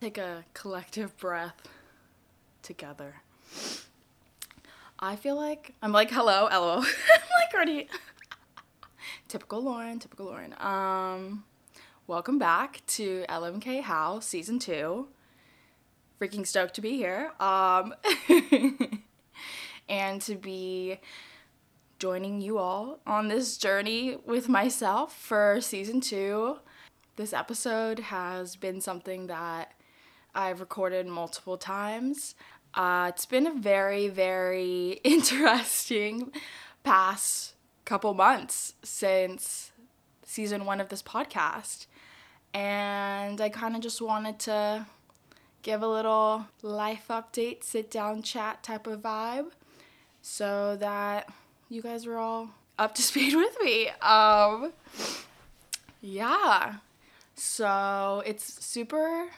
[0.00, 1.54] Take a collective breath
[2.60, 3.22] together.
[4.98, 6.78] I feel like I'm like hello, lol.
[6.80, 7.88] I'm like already
[9.28, 10.54] typical Lauren, typical Lauren.
[10.60, 11.44] Um
[12.06, 15.08] welcome back to LMK How season 2.
[16.20, 17.32] Freaking stoked to be here.
[17.40, 17.94] Um
[19.88, 21.00] and to be
[21.98, 26.58] joining you all on this journey with myself for season 2.
[27.16, 29.72] This episode has been something that
[30.36, 32.34] I've recorded multiple times.
[32.74, 36.30] Uh, it's been a very, very interesting
[36.84, 37.54] past
[37.86, 39.72] couple months since
[40.24, 41.86] season one of this podcast.
[42.52, 44.86] And I kind of just wanted to
[45.62, 49.52] give a little life update, sit down chat type of vibe
[50.20, 51.30] so that
[51.70, 53.88] you guys are all up to speed with me.
[54.02, 54.74] Um,
[56.02, 56.74] yeah.
[57.34, 59.30] So it's super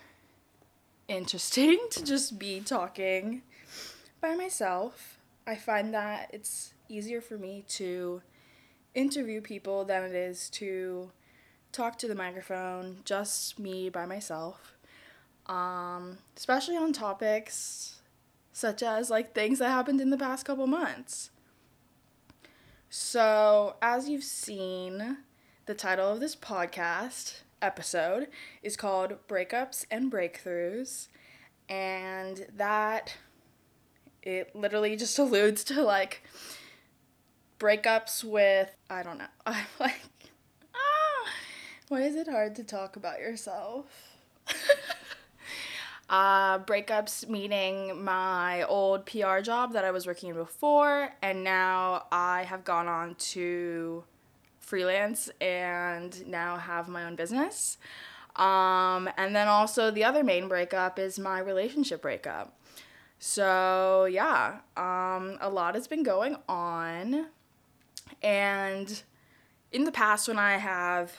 [1.08, 3.42] interesting to just be talking
[4.20, 5.18] by myself.
[5.46, 8.22] I find that it's easier for me to
[8.94, 11.10] interview people than it is to
[11.72, 14.76] talk to the microphone, just me by myself.
[15.46, 18.00] Um, especially on topics
[18.52, 21.30] such as like things that happened in the past couple months.
[22.90, 25.18] So, as you've seen,
[25.66, 28.28] the title of this podcast episode
[28.62, 31.08] is called Breakups and Breakthroughs.
[31.68, 33.16] And that
[34.22, 36.22] it literally just alludes to like
[37.58, 39.26] breakups with I don't know.
[39.46, 40.00] I'm like
[40.74, 41.30] ah,
[41.88, 43.86] why is it hard to talk about yourself?
[46.08, 52.06] uh, breakups meaning my old PR job that I was working in before, and now
[52.12, 54.04] I have gone on to
[54.68, 57.78] freelance and now have my own business.
[58.36, 62.56] Um, and then also the other main breakup is my relationship breakup.
[63.18, 67.26] So yeah, um, a lot has been going on.
[68.22, 69.02] And
[69.72, 71.12] in the past, when I have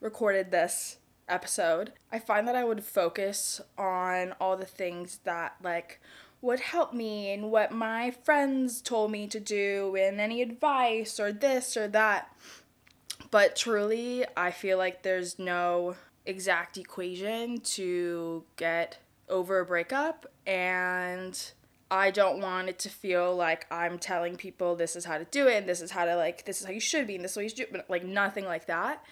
[0.00, 0.96] recorded this
[1.28, 6.00] episode, I find that I would focus on all the things that like
[6.42, 11.32] would help me and what my friends told me to do and any advice or
[11.32, 12.34] this or that.
[13.30, 15.96] But truly, I feel like there's no
[16.26, 18.98] exact equation to get
[19.28, 21.52] over a breakup and
[21.90, 25.48] I don't want it to feel like I'm telling people this is how to do
[25.48, 27.32] it and this is how to like this is how you should be and this
[27.32, 29.04] is what you should do, but like nothing like that.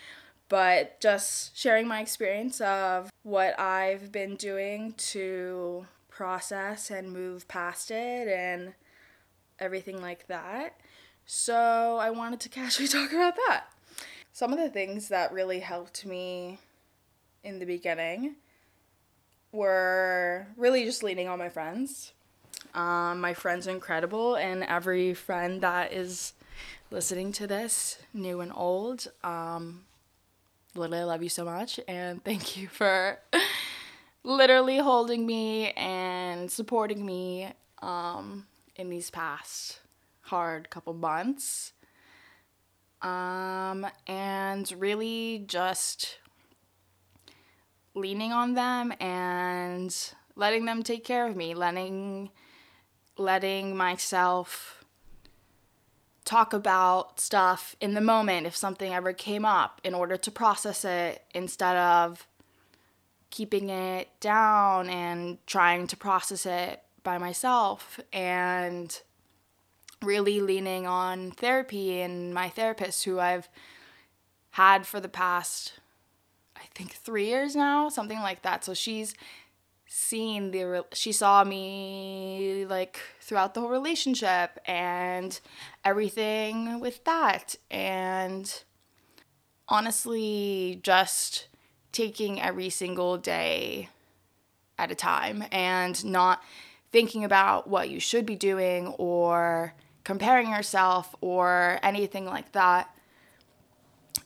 [0.48, 5.86] But just sharing my experience of what I've been doing to
[6.18, 8.74] process and move past it and
[9.60, 10.76] everything like that.
[11.24, 13.66] So I wanted to casually talk about that.
[14.32, 16.58] Some of the things that really helped me
[17.44, 18.34] in the beginning
[19.52, 22.12] were really just leaning on my friends.
[22.74, 26.32] Um, my friends are incredible, and every friend that is
[26.90, 29.84] listening to this, new and old, um,
[30.74, 33.18] literally, I love you so much, and thank you for
[34.24, 37.48] literally holding me and supporting me
[37.82, 38.46] um,
[38.76, 39.80] in these past
[40.22, 41.72] hard couple months.
[43.00, 46.18] Um, and really just
[47.94, 49.94] leaning on them and
[50.34, 52.30] letting them take care of me, letting
[53.16, 54.84] letting myself
[56.24, 60.84] talk about stuff in the moment if something ever came up in order to process
[60.84, 62.28] it instead of
[63.30, 69.00] keeping it down and trying to process it by myself and
[70.02, 73.48] really leaning on therapy and my therapist who I've
[74.50, 75.74] had for the past
[76.56, 78.64] I think 3 years now, something like that.
[78.64, 79.14] So she's
[79.86, 85.40] seen the she saw me like throughout the whole relationship and
[85.82, 88.64] everything with that and
[89.66, 91.48] honestly just
[91.92, 93.88] taking every single day
[94.78, 96.42] at a time and not
[96.92, 99.74] thinking about what you should be doing or
[100.04, 102.94] comparing yourself or anything like that.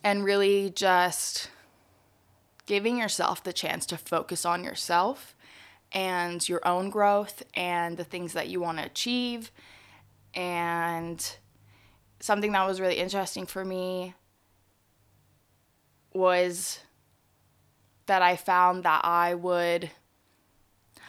[0.05, 1.50] And really just
[2.67, 5.35] giving yourself the chance to focus on yourself
[5.93, 9.50] and your own growth and the things that you want to achieve.
[10.35, 11.37] And
[12.20, 14.15] something that was really interesting for me
[16.15, 16.81] was
[18.07, 19.91] that I found that I would.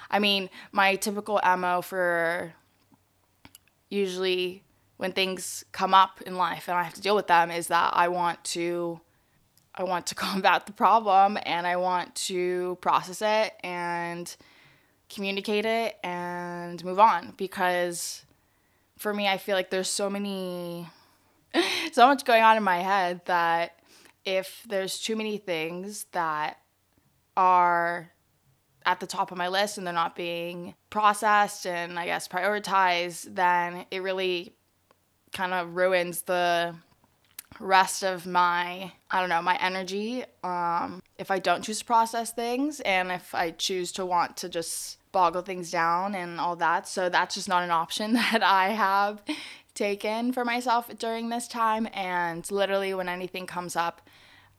[0.10, 2.54] I mean, my typical MO for
[3.90, 4.64] usually
[4.98, 7.92] when things come up in life and I have to deal with them is that
[7.94, 9.00] I want to
[9.76, 14.34] I want to combat the problem and I want to process it and
[15.10, 18.26] communicate it and move on because
[18.98, 20.88] for me I feel like there's so many
[21.92, 23.80] so much going on in my head that
[24.26, 26.60] if there's too many things that
[27.36, 28.12] are
[28.86, 33.36] at the top of my list and they're not being processed and I guess prioritized,
[33.36, 34.54] then it really
[35.32, 36.76] kind of ruins the
[37.60, 40.26] rest of my I don't know, my energy.
[40.44, 44.50] Um, if I don't choose to process things and if I choose to want to
[44.50, 46.88] just boggle things down and all that.
[46.88, 49.22] So that's just not an option that I have
[49.74, 51.88] taken for myself during this time.
[51.94, 54.02] And literally, when anything comes up,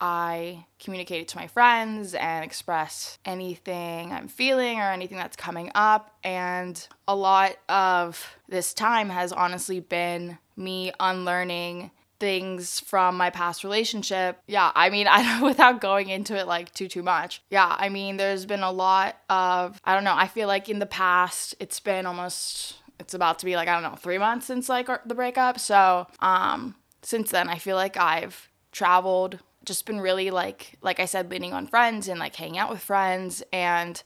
[0.00, 5.70] I communicate it to my friends and express anything I'm feeling or anything that's coming
[5.74, 6.14] up.
[6.22, 13.64] And a lot of this time has honestly been me unlearning things from my past
[13.64, 14.38] relationship.
[14.46, 17.42] Yeah, I mean, I without going into it like too too much.
[17.50, 20.78] Yeah, I mean, there's been a lot of I don't know, I feel like in
[20.78, 24.46] the past it's been almost it's about to be like I don't know, 3 months
[24.46, 25.58] since like the breakup.
[25.58, 31.06] So, um since then I feel like I've traveled just been really like like I
[31.06, 34.02] said leaning on friends and like hanging out with friends and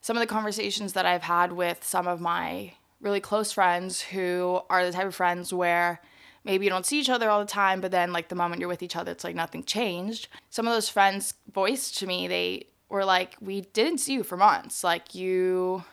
[0.00, 4.60] some of the conversations that I've had with some of my really close friends who
[4.68, 6.00] are the type of friends where
[6.44, 8.68] maybe you don't see each other all the time, but then like the moment you're
[8.68, 10.28] with each other, it's like nothing changed.
[10.50, 14.36] Some of those friends voiced to me, they were like, We didn't see you for
[14.36, 14.82] months.
[14.82, 15.84] Like you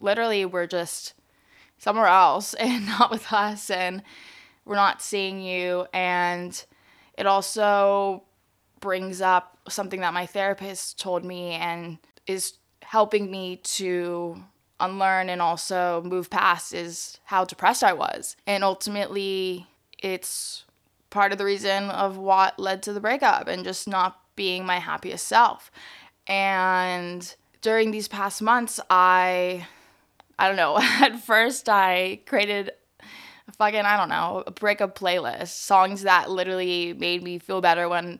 [0.00, 1.14] literally were just
[1.78, 4.02] somewhere else and not with us and
[4.64, 6.64] we're not seeing you and
[7.18, 8.22] it also
[8.82, 11.96] brings up something that my therapist told me and
[12.26, 14.36] is helping me to
[14.80, 18.36] unlearn and also move past is how depressed I was.
[18.46, 19.66] And ultimately,
[19.98, 20.64] it's
[21.08, 24.78] part of the reason of what led to the breakup and just not being my
[24.78, 25.70] happiest self.
[26.26, 29.66] And during these past months, I
[30.38, 32.72] I don't know, at first I created
[33.46, 37.88] a fucking I don't know, a breakup playlist, songs that literally made me feel better
[37.88, 38.18] when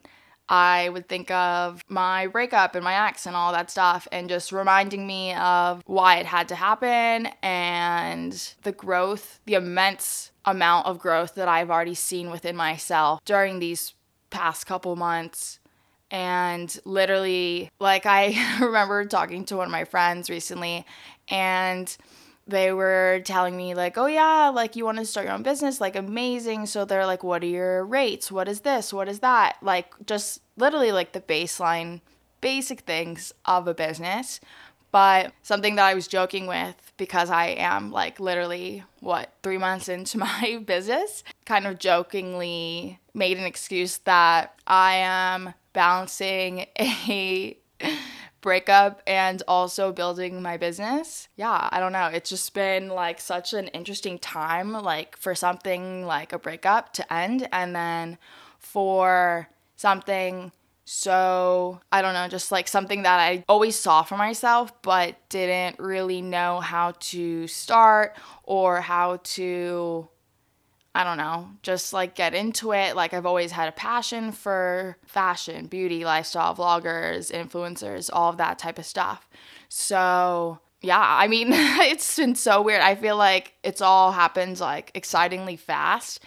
[0.52, 4.52] I would think of my breakup and my ex and all that stuff, and just
[4.52, 10.99] reminding me of why it had to happen and the growth, the immense amount of
[10.99, 13.94] growth that I've already seen within myself during these
[14.28, 15.58] past couple months.
[16.10, 20.84] And literally, like, I remember talking to one of my friends recently,
[21.28, 21.96] and
[22.46, 25.81] they were telling me like oh yeah like you want to start your own business
[25.81, 26.66] like amazing.
[26.66, 28.32] So they're like what are your rates?
[28.32, 28.93] What is this?
[28.93, 29.56] What is that?
[29.62, 32.00] Like just literally like the baseline
[32.41, 34.41] basic things of a business
[34.93, 39.88] but something that i was joking with because i am like literally what three months
[39.88, 47.59] into my business kind of jokingly made an excuse that i am balancing a
[48.43, 51.29] breakup and also building my business.
[51.37, 52.06] Yeah, I don't know.
[52.06, 57.12] It's just been like such an interesting time, like for something like a breakup to
[57.12, 58.19] end, and then
[58.59, 59.49] for
[59.82, 60.52] something
[60.84, 65.79] so I don't know, just like something that I always saw for myself, but didn't
[65.79, 70.08] really know how to start or how to
[70.94, 72.94] I don't know, just like get into it.
[72.94, 78.58] Like I've always had a passion for fashion, beauty, lifestyle, vloggers, influencers, all of that
[78.58, 79.26] type of stuff.
[79.70, 82.83] So, yeah, I mean, it's been so weird.
[82.83, 86.21] I feel like it's all happened like excitingly fast,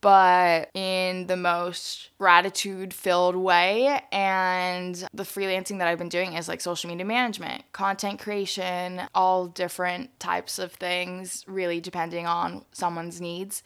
[0.00, 4.00] but in the most gratitude filled way.
[4.12, 9.46] And the freelancing that I've been doing is like social media management, content creation, all
[9.46, 13.62] different types of things, really depending on someone's needs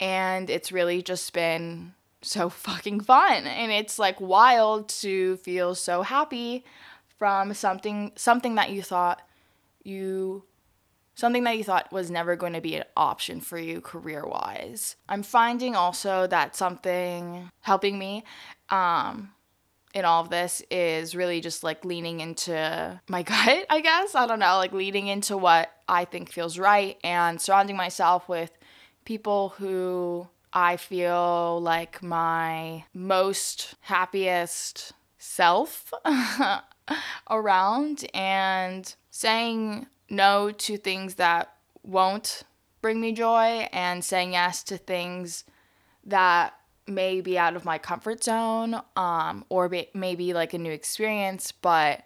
[0.00, 6.02] and it's really just been so fucking fun and it's like wild to feel so
[6.02, 6.64] happy
[7.18, 9.22] from something something that you thought
[9.82, 10.42] you
[11.18, 14.94] something that you thought was never going to be an option for you career wise.
[15.08, 18.22] I'm finding also that something helping me
[18.70, 19.32] um,
[19.92, 24.14] in all of this is really just like leaning into my gut, I guess.
[24.14, 28.52] I don't know, like leaning into what I think feels right and surrounding myself with
[29.04, 35.92] people who I feel like my most happiest self
[37.28, 42.42] around and saying no to things that won't
[42.80, 45.44] bring me joy and saying yes to things
[46.04, 46.54] that
[46.86, 51.52] may be out of my comfort zone um, or be, maybe like a new experience,
[51.52, 52.04] but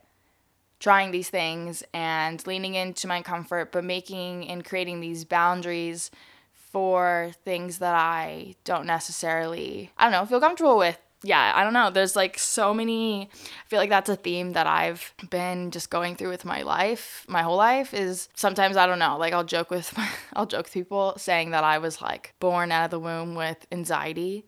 [0.80, 6.10] trying these things and leaning into my comfort, but making and creating these boundaries
[6.54, 11.72] for things that I don't necessarily, I don't know, feel comfortable with yeah, I don't
[11.72, 11.90] know.
[11.90, 16.16] There's like so many I feel like that's a theme that I've been just going
[16.16, 19.70] through with my life, my whole life is sometimes I don't know, like I'll joke
[19.70, 22.98] with my, I'll joke with people saying that I was like born out of the
[22.98, 24.44] womb with anxiety.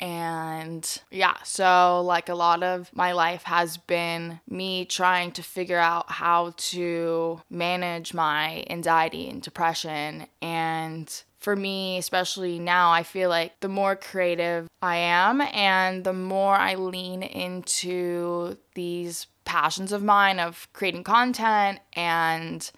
[0.00, 5.78] And yeah, so like a lot of my life has been me trying to figure
[5.78, 13.30] out how to manage my anxiety and depression and for me, especially now, I feel
[13.30, 20.02] like the more creative I am and the more I lean into these passions of
[20.02, 22.70] mine of creating content and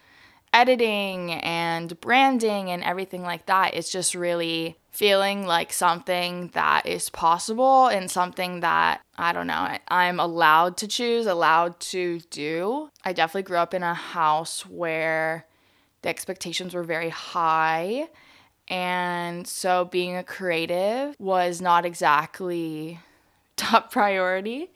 [0.52, 7.10] editing and branding and everything like that, it's just really feeling like something that is
[7.10, 12.90] possible and something that I don't know, I'm allowed to choose, allowed to do.
[13.04, 15.48] I definitely grew up in a house where
[16.02, 18.10] the expectations were very high
[18.70, 23.00] and so being a creative was not exactly
[23.56, 24.70] top priority.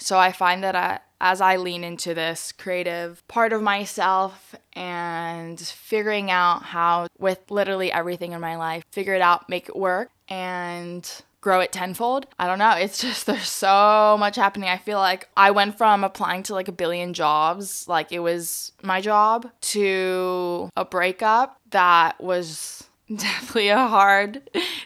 [0.00, 5.58] So I find that I, as I lean into this creative part of myself and
[5.58, 10.10] figuring out how, with literally everything in my life, figure it out, make it work,
[10.28, 11.08] and
[11.40, 12.26] grow it tenfold.
[12.38, 12.72] I don't know.
[12.72, 14.68] It's just there's so much happening.
[14.68, 18.72] I feel like I went from applying to like a billion jobs, like it was
[18.82, 24.42] my job, to a breakup that was definitely a hard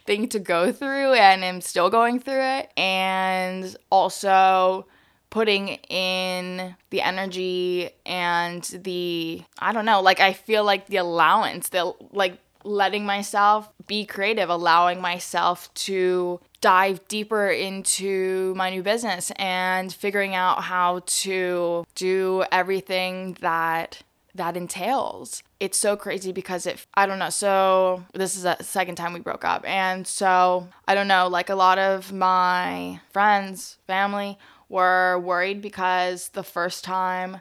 [0.06, 2.70] thing to go through and I'm still going through it.
[2.76, 4.86] And also
[5.30, 11.70] putting in the energy and the I don't know like I feel like the allowance
[11.70, 19.32] the like letting myself be creative allowing myself to dive deeper into my new business
[19.36, 24.02] and figuring out how to do everything that
[24.34, 25.42] that entails.
[25.60, 29.20] It's so crazy because if I don't know, so this is the second time we
[29.20, 29.64] broke up.
[29.66, 36.28] And so I don't know, like a lot of my friends, family were worried because
[36.30, 37.40] the first time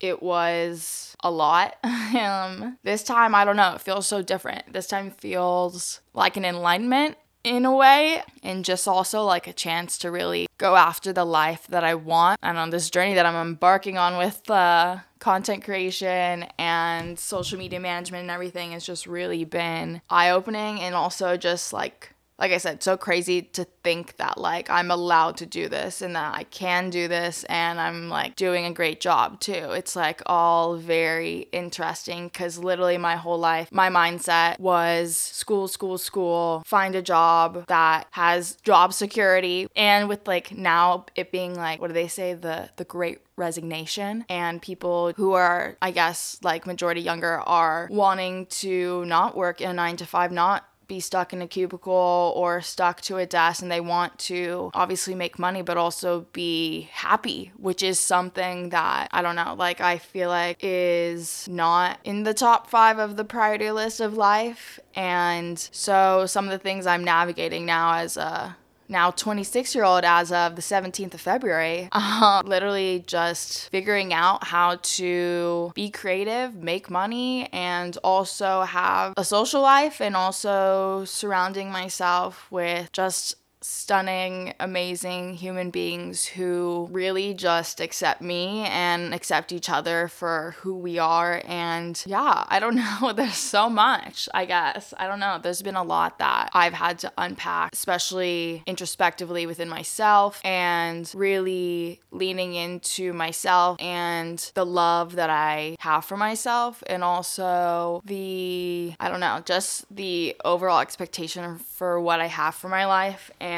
[0.00, 1.76] it was a lot.
[1.84, 4.72] um, this time, I don't know, it feels so different.
[4.72, 9.98] This time feels like an enlightenment in a way, and just also like a chance
[9.98, 12.38] to really go after the life that I want.
[12.42, 17.80] And on this journey that I'm embarking on with uh, content creation and social media
[17.80, 22.58] management and everything has just really been eye opening and also just like like I
[22.58, 26.44] said, so crazy to think that like I'm allowed to do this and that I
[26.44, 29.72] can do this and I'm like doing a great job too.
[29.72, 35.98] It's like all very interesting because literally my whole life, my mindset was school, school,
[35.98, 39.66] school, find a job that has job security.
[39.74, 42.34] And with like now it being like, what do they say?
[42.34, 48.46] The the great resignation and people who are i guess like majority younger are wanting
[48.46, 52.60] to not work in a 9 to 5 not be stuck in a cubicle or
[52.60, 57.52] stuck to a desk and they want to obviously make money but also be happy,
[57.56, 62.34] which is something that I don't know, like I feel like is not in the
[62.34, 64.80] top 5 of the priority list of life.
[64.94, 68.56] And so some of the things I'm navigating now as a
[68.88, 74.44] now 26 year old as of the 17th of February, uh, literally just figuring out
[74.44, 81.70] how to be creative, make money, and also have a social life, and also surrounding
[81.70, 83.34] myself with just
[83.68, 90.74] stunning, amazing human beings who really just accept me and accept each other for who
[90.74, 91.42] we are.
[91.44, 93.12] And yeah, I don't know.
[93.12, 94.94] There's so much, I guess.
[94.96, 95.38] I don't know.
[95.42, 102.00] There's been a lot that I've had to unpack, especially introspectively within myself and really
[102.10, 109.10] leaning into myself and the love that I have for myself and also the, I
[109.10, 113.57] don't know, just the overall expectation for what I have for my life and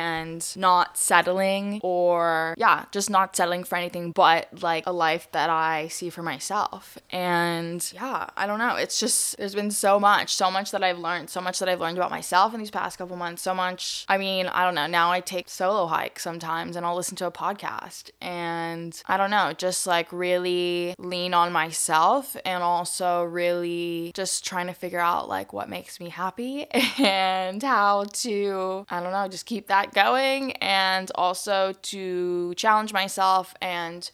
[0.57, 5.89] not settling or yeah, just not settling for anything but like a life that I
[5.89, 6.99] see for myself.
[7.11, 8.77] And yeah, I don't know.
[8.77, 11.81] It's just there's been so much, so much that I've learned, so much that I've
[11.81, 14.05] learned about myself in these past couple months, so much.
[14.09, 14.87] I mean, I don't know.
[14.87, 19.31] Now I take solo hikes sometimes and I'll listen to a podcast and I don't
[19.31, 25.29] know, just like really lean on myself and also really just trying to figure out
[25.29, 26.67] like what makes me happy
[26.99, 33.55] and how to I don't know, just keep that going and also to challenge myself
[33.61, 34.11] and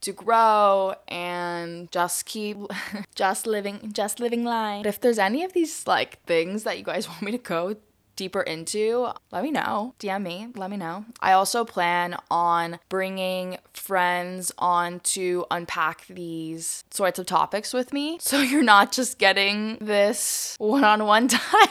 [0.00, 2.56] to grow and just keep
[3.14, 4.82] just living just living life.
[4.84, 7.76] But if there's any of these like things that you guys want me to go
[8.18, 9.94] deeper into, let me know.
[10.00, 11.04] DM me, let me know.
[11.20, 18.18] I also plan on bringing friends on to unpack these sorts of topics with me.
[18.28, 21.68] So you're not just getting this one on one time.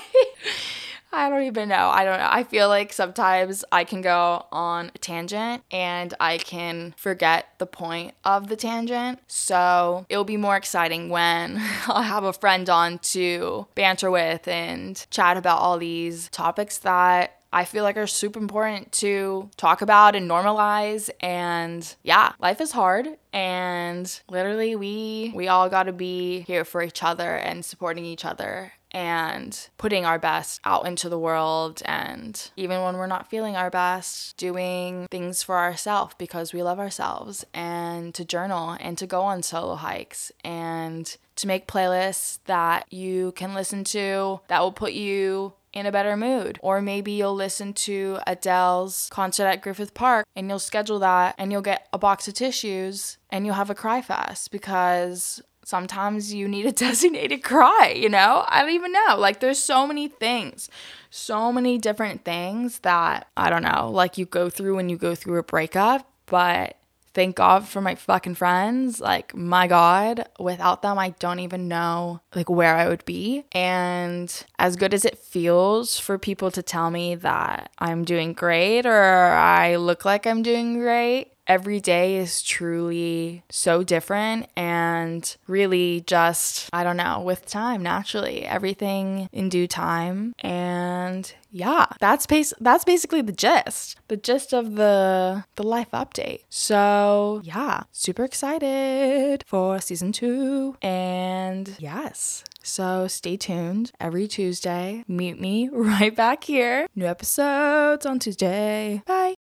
[1.17, 1.89] I don't even know.
[1.89, 2.29] I don't know.
[2.29, 7.65] I feel like sometimes I can go on a tangent and I can forget the
[7.65, 9.19] point of the tangent.
[9.25, 15.07] So it'll be more exciting when I'll have a friend on to banter with and
[15.09, 20.15] chat about all these topics that I feel like are super important to talk about
[20.15, 26.41] and normalize and yeah, life is hard and literally we we all got to be
[26.41, 31.19] here for each other and supporting each other and putting our best out into the
[31.19, 36.63] world and even when we're not feeling our best doing things for ourselves because we
[36.63, 42.39] love ourselves and to journal and to go on solo hikes and to make playlists
[42.45, 46.57] that you can listen to that will put you in a better mood.
[46.63, 51.51] Or maybe you'll listen to Adele's concert at Griffith Park and you'll schedule that and
[51.51, 56.47] you'll get a box of tissues and you'll have a cry fest because sometimes you
[56.47, 58.45] need a designated cry, you know?
[58.47, 59.17] I don't even know.
[59.17, 60.69] Like, there's so many things,
[61.09, 65.13] so many different things that I don't know, like you go through when you go
[65.13, 66.77] through a breakup, but
[67.13, 69.01] thank God for my fucking friends.
[69.01, 73.43] Like, my God, without them, I don't even know like where I would be.
[73.51, 78.85] And as good as it feels for people to tell me that I'm doing great
[78.85, 86.03] or I look like I'm doing great, every day is truly so different and really
[86.05, 90.33] just, I don't know, with time, naturally, everything in due time.
[90.39, 93.97] And yeah, that's bas- that's basically the gist.
[94.09, 96.41] The gist of the the life update.
[96.49, 102.43] So, yeah, super excited for season 2 and yes.
[102.63, 105.03] So stay tuned every Tuesday.
[105.07, 106.87] Meet me right back here.
[106.95, 109.01] New episodes on Tuesday.
[109.05, 109.35] Bye.